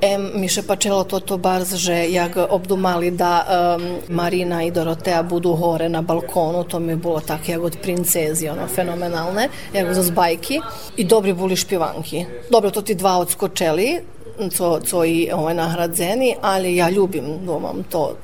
[0.00, 5.22] em mi še pačelo to to barz, že jak obdumali da um, Marina i Dorotea
[5.22, 9.94] budu hore na balkonu, to mi je bilo tak jak od princezi, ono, fenomenalne, jak
[9.94, 10.60] za zbajki,
[10.96, 12.24] i dobri buli špivanki.
[12.50, 14.00] Dobro, to ti dva odskočeli,
[14.50, 18.16] co, co i ovaj, nahradzeni, ali ja ljubim domam to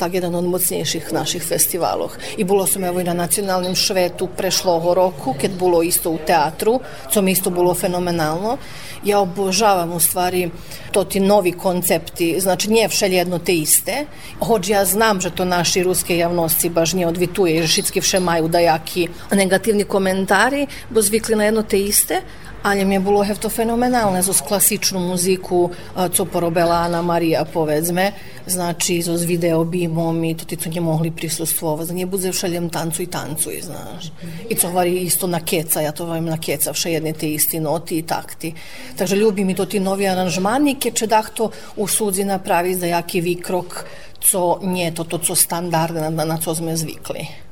[0.00, 2.16] tak jedan od mocnejših naših festivalov.
[2.36, 6.80] I bilo sam evo i na nacionalnim švetu prešlogo roku, kad bilo isto u teatru,
[7.12, 8.56] co mi isto bilo fenomenalno.
[9.04, 10.50] Ja obožavam u stvari
[10.92, 14.04] to ti novi koncepti, znači nije všelj jedno te iste.
[14.40, 18.48] Hoć ja znam, že to naši ruske javnosti baš nije odvituje, jer všetky vše majú
[18.48, 22.22] dajaki negativni komentari, bo zvikli na jedno te iste,
[22.62, 25.70] ali mi je bilo hevto fenomenalne zo klasičnu muziku,
[26.12, 28.12] co porobila Ana Marija povedzme,
[28.46, 32.32] znači zo s video bimom i to ti co nje mogli prisustvovati, za nje budze
[32.32, 34.12] všeljem tancuj, tancuj, znaš.
[34.48, 37.60] I co vari isto na keca, ja to varim na keca, vše jedne te isti
[37.60, 38.54] noti i takti.
[38.96, 42.86] Takže ljubim i to ti novi aranžmani, ke če dah to u sudzi napravi za
[42.86, 43.84] jaki vikrok,
[44.20, 47.49] co nje to, to co standardne, na, na co sme zvikli.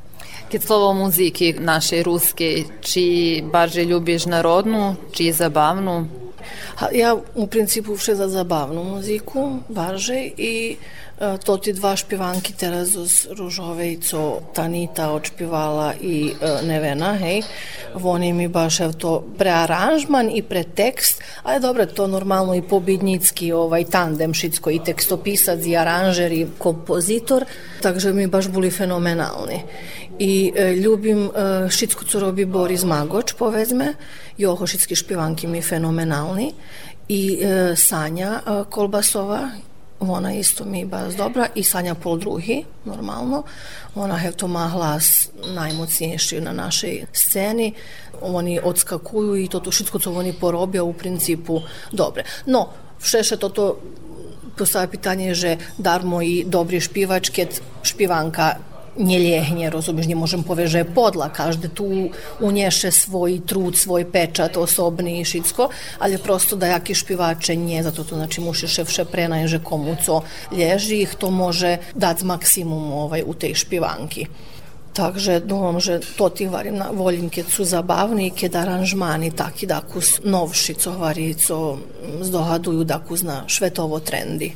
[0.49, 3.05] Keď slovo muziki našej ruskej, či
[3.45, 6.09] bardziej lubisz narodnu, či zabavnu?
[6.93, 12.97] Ja u principu vše za zabavnu muziku, barže i e, to ti dva špivanki teraz
[12.97, 17.43] z Ružovejco Tanita odšpivala i e, Nevena, hej.
[18.01, 23.85] Oni mi baš ev to prearanžman i pretekst, ali dobro, to normalno i pobidnicki ovaj
[23.85, 27.45] tandem šitsko i tekstopisac i aranžer i kompozitor,
[27.83, 29.61] takže mi baš boli fenomenalni.
[30.19, 33.95] I e, ljubim e, šitsku co robi Boris Magoč, povezme,
[34.39, 36.53] Joho šitski špivanki mi fenomenalni
[37.09, 38.41] i e, Sanja
[38.71, 39.51] Kolbasova,
[40.01, 43.43] ona isto mi baš dobra i Sanja Pol drugi, normalno.
[43.95, 47.73] Ona je to ma glas najmocnejši na našej sceni.
[48.21, 51.61] Oni odskakuju i to šitsko co oni porobia u principu
[51.93, 52.25] dobre.
[52.47, 53.79] No, všeše toto
[54.57, 57.31] postavlja pitanje, že darmo i dobri špivač,
[57.83, 58.55] špivanka
[58.99, 62.11] nie môžem povedať, že je podla, každý tu
[62.43, 65.71] unieše svoj trud, svoj pečat osobný i šitsko,
[66.03, 70.23] ali prosto da jaki špivače nie, zato to znači mušiš vše prenaj, že komu co
[70.51, 74.27] lježi, ih to može dati maksimum ovaj, u tej špivanki.
[74.99, 76.03] Takže думам, že
[76.51, 81.79] varim na volim, keď sú zabavni, keď aranžmani taki da kus novši, co hvari, co
[82.27, 84.51] zdohaduju da kus na švetovo trendi.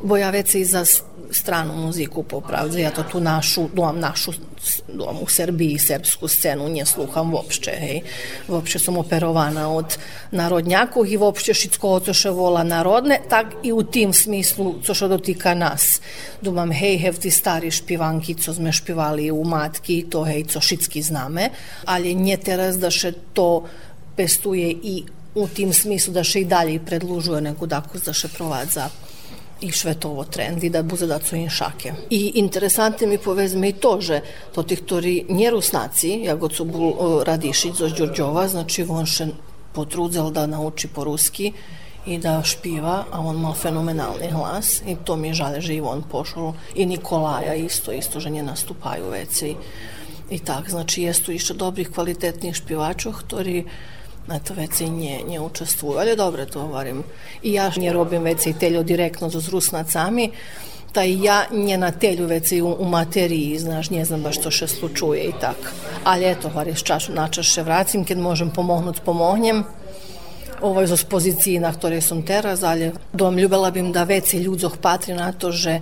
[0.00, 0.88] Bo ja veci za
[1.30, 4.32] stranu muziku popravdze, ja to tu našu, dom našu
[4.88, 8.00] dom u Srbiji, srpsku scenu nje sluham uopšte, hej.
[8.48, 9.98] Uopšte sam operovana od
[10.30, 15.54] narodnjakov i uopšte šitsko ocoše vola narodne, tak i u tim smislu, co što dotika
[15.54, 16.00] nas.
[16.42, 21.02] Dumam, hej, hev ti stari špivanki, co sme špivali u matki, to hej, co šitski
[21.02, 21.50] zname,
[21.84, 23.64] ali nje teraz da še to
[24.16, 25.04] pestuje i
[25.34, 28.88] u tim smislu da še i dalje predlužuje nego da da še provadza
[29.60, 31.92] i švetovo trendi da bude da su im šake.
[32.10, 34.20] I interesantne mi povezme i to, že
[34.54, 39.26] to tih tori nje rusnaci, jako su bul Radišić zo Đurđova, znači on še
[39.72, 41.52] potrudzel da nauči po ruski
[42.06, 46.02] i da špiva, a on mal fenomenalni glas i to mi žale, že i on
[46.02, 49.54] pošao i Nikolaja isto, isto, že nje nastupaju veci
[50.30, 53.64] i tak, znači jestu išto dobrih kvalitetnih špivačov, ktorí
[54.28, 55.98] eto, veci nie, nie učestvujú.
[55.98, 57.04] Ale dobre to hovorím.
[57.42, 60.32] I ja nie robím veci teľo direktno so rusnacami,
[60.92, 64.50] ta i ja nje na telju veci u, u materiji, znaš, nje znam baš to
[64.50, 65.56] še slučuje i tak.
[66.04, 69.64] Ali eto, var još čašu načaše vracim, kad možem pomognut, pomognjem.
[70.60, 74.78] Ovo je z poziciji na ktorej som teraz, ali dom ljubela bim da veci ľudzoch
[74.82, 75.80] patri na to, že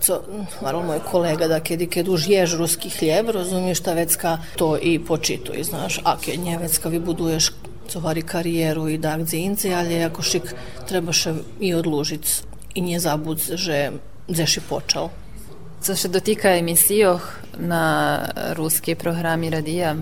[0.00, 0.22] co,
[0.60, 4.98] naravno moj kolega da kedi kad už ješ ruski hljeb, razumiješ ta vecka to i
[4.98, 7.52] počituje, znaš, a kad nje vecka vi buduješ
[7.88, 10.54] covari karijeru i tak dzinci, ali ako šik
[10.88, 12.42] trebaše i odlužic
[12.74, 13.90] i nje zabud, že
[14.28, 15.08] zeši počal.
[15.82, 18.18] Co se dotika emisijoh na
[18.56, 19.96] ruski programi radija?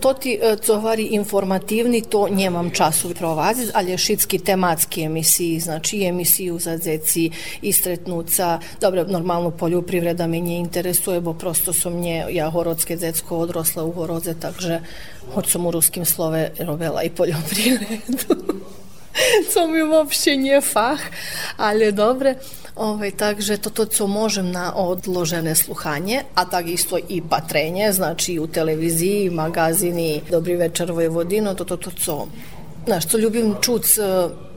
[0.00, 6.04] To ti covari e, informativni, to njemam času provaziti, ali je šitski tematski emisiji, znači
[6.04, 7.30] emisiju za dzeci,
[7.62, 13.84] istretnuca, dobro, normalno poljoprivreda me nje interesuje, bo prosto sam nje, ja horodske dzecko odrosla
[13.84, 14.80] u Horodze, takže
[15.34, 18.58] hoć sam u ruskim slove robila i poljoprivredu.
[19.52, 21.00] co mi uopšte nie fach,
[21.56, 22.34] ale dobre.
[22.78, 28.46] Ovaj, takže toto, co možem na odložene sluhanje, a tak isto i patrenje, znači u
[28.46, 32.26] televiziji, magazini, Dobri večer Vojvodino, toto, to, co,
[32.86, 33.98] znaš, co ljubim čuc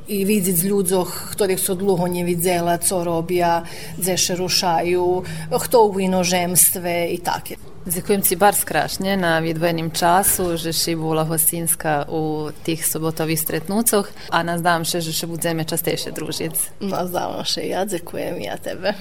[0.07, 3.65] i vidieť z ľudzoch, ktorých sú dlho nevidela, co robia,
[3.97, 7.70] dzeše rušaju, kto u inožemstve i také.
[7.81, 14.05] Ďakujem ti bar skrašne na vydvojenim času, že ši bola hostinska u tých sobotových stretnúcoch
[14.29, 16.85] a nazdám še, že še budeme častejšie družiť.
[16.85, 18.93] Nazdám še, ja ďakujem ja tebe.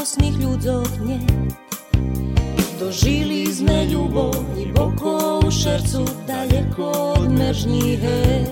[0.00, 1.20] opasnih ljudovnje
[2.80, 8.44] Dožili sme ljubov i boko u šercu Daleko od mežnjihe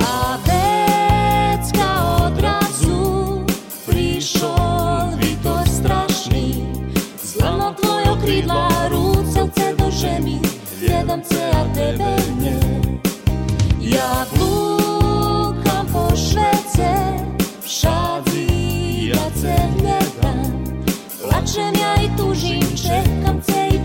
[0.00, 1.88] A vecka
[2.24, 3.40] od razu
[3.86, 6.54] Prišol vitor strašni
[7.22, 10.38] Zlamo tvojo krila Rucevce do žemi
[10.80, 12.60] Gledam se, a tebe nje
[13.80, 14.85] Ja glup
[21.22, 23.75] Plačem ja i tužim, čekam ce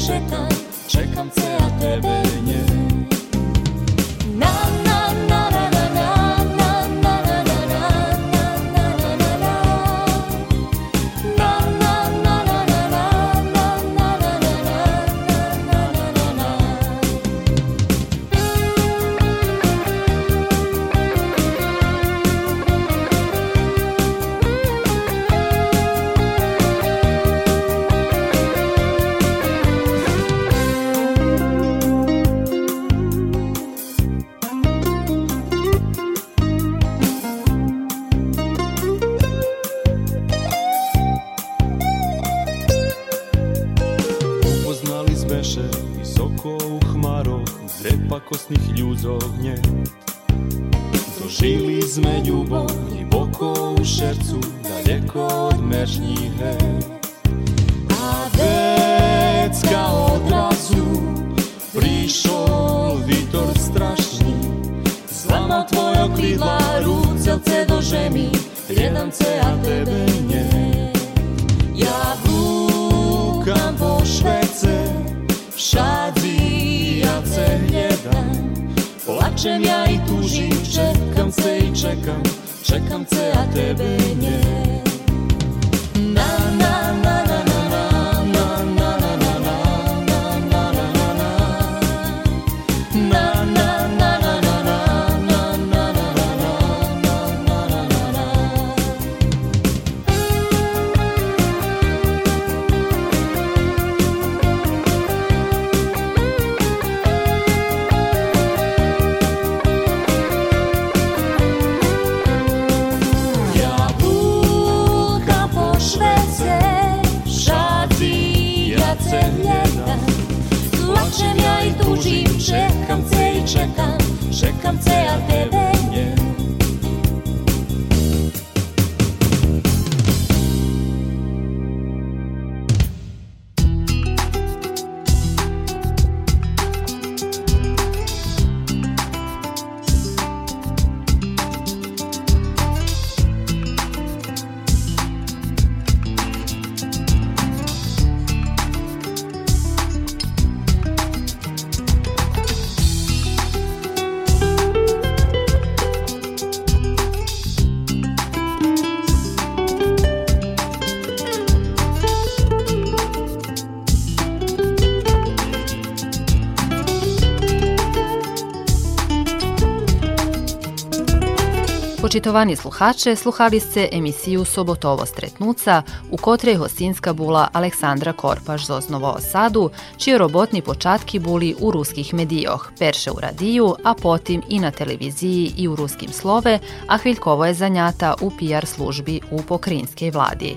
[172.12, 179.08] Počitovani sluhače, sluhali ste emisiju Sobotovo stretnuca, u kotrej hostinska bula Aleksandra Korpaš z Novo
[179.08, 184.72] Osadu, čiji robotni počatki buli u ruskih medijoh, perše u radiju, a potim i na
[184.72, 190.56] televiziji i u ruskim slove, a Hviljkovo je zanjata u PR službi u pokrinjskej vladi.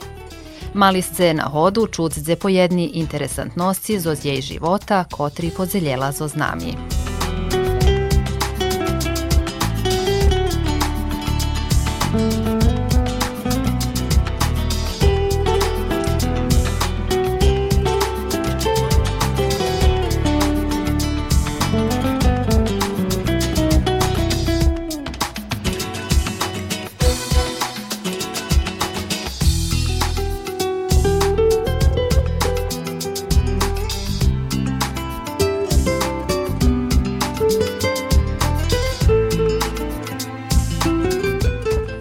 [0.73, 6.75] Mali ste na hodu čucdze po jedni interesantnosti zoz jej života, kotri podzeljela zoz nami.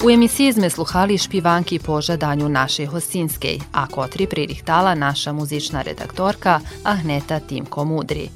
[0.03, 6.59] U emisiji sme sluhali špivanki po žadanju naše Hosinskej, a kotri pririhtala naša muzična redaktorka
[6.83, 8.29] Ahneta Timko Mudri.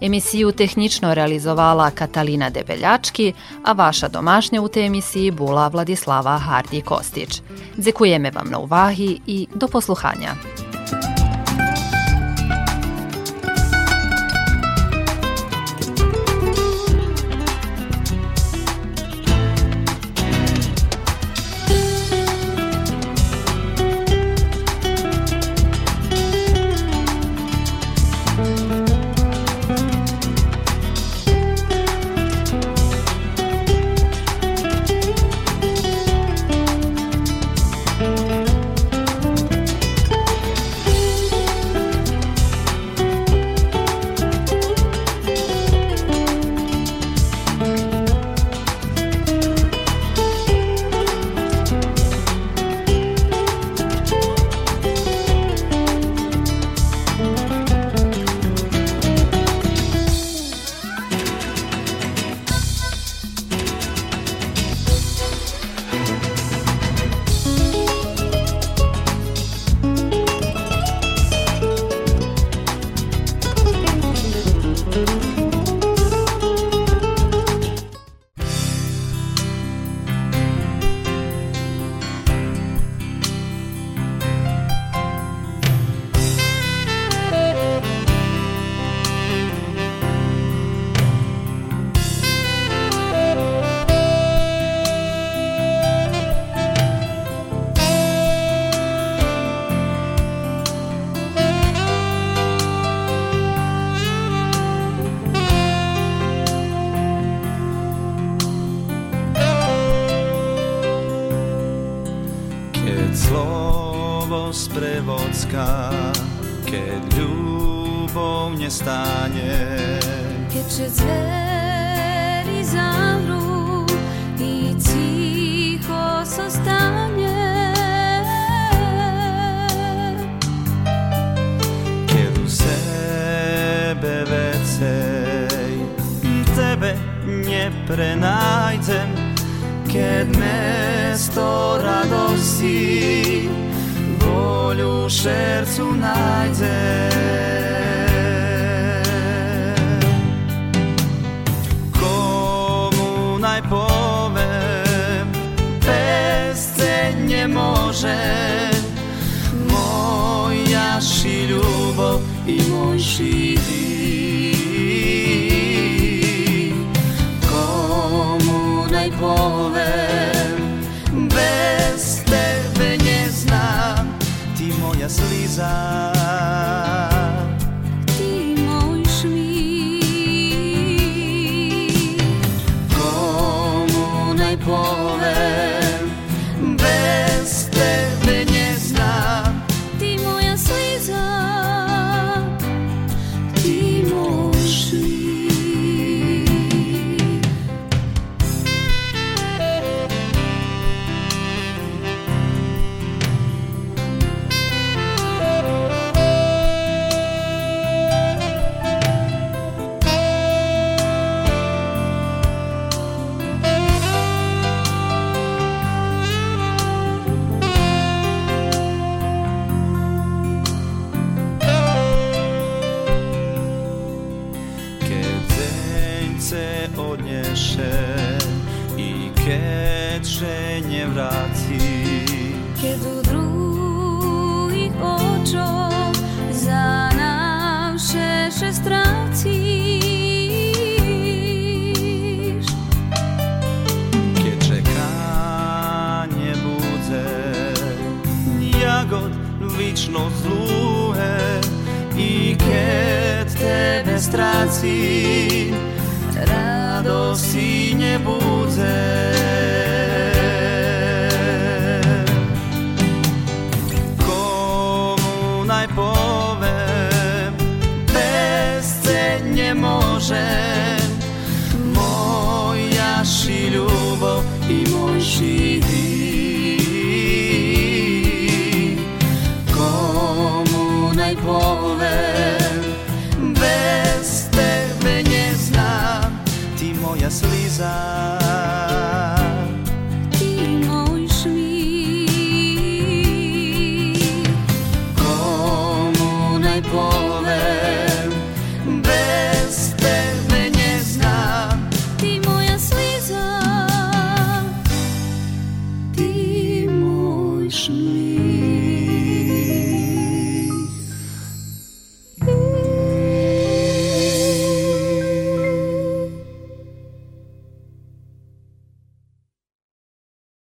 [0.00, 3.32] Emisiju tehnično realizovala Katalina Debeljački,
[3.64, 7.42] a vaša domašnja u te emisiji bula Vladislava Hardi Kostić.
[7.76, 10.34] Zekujeme vam na uvahi i do posluhanja.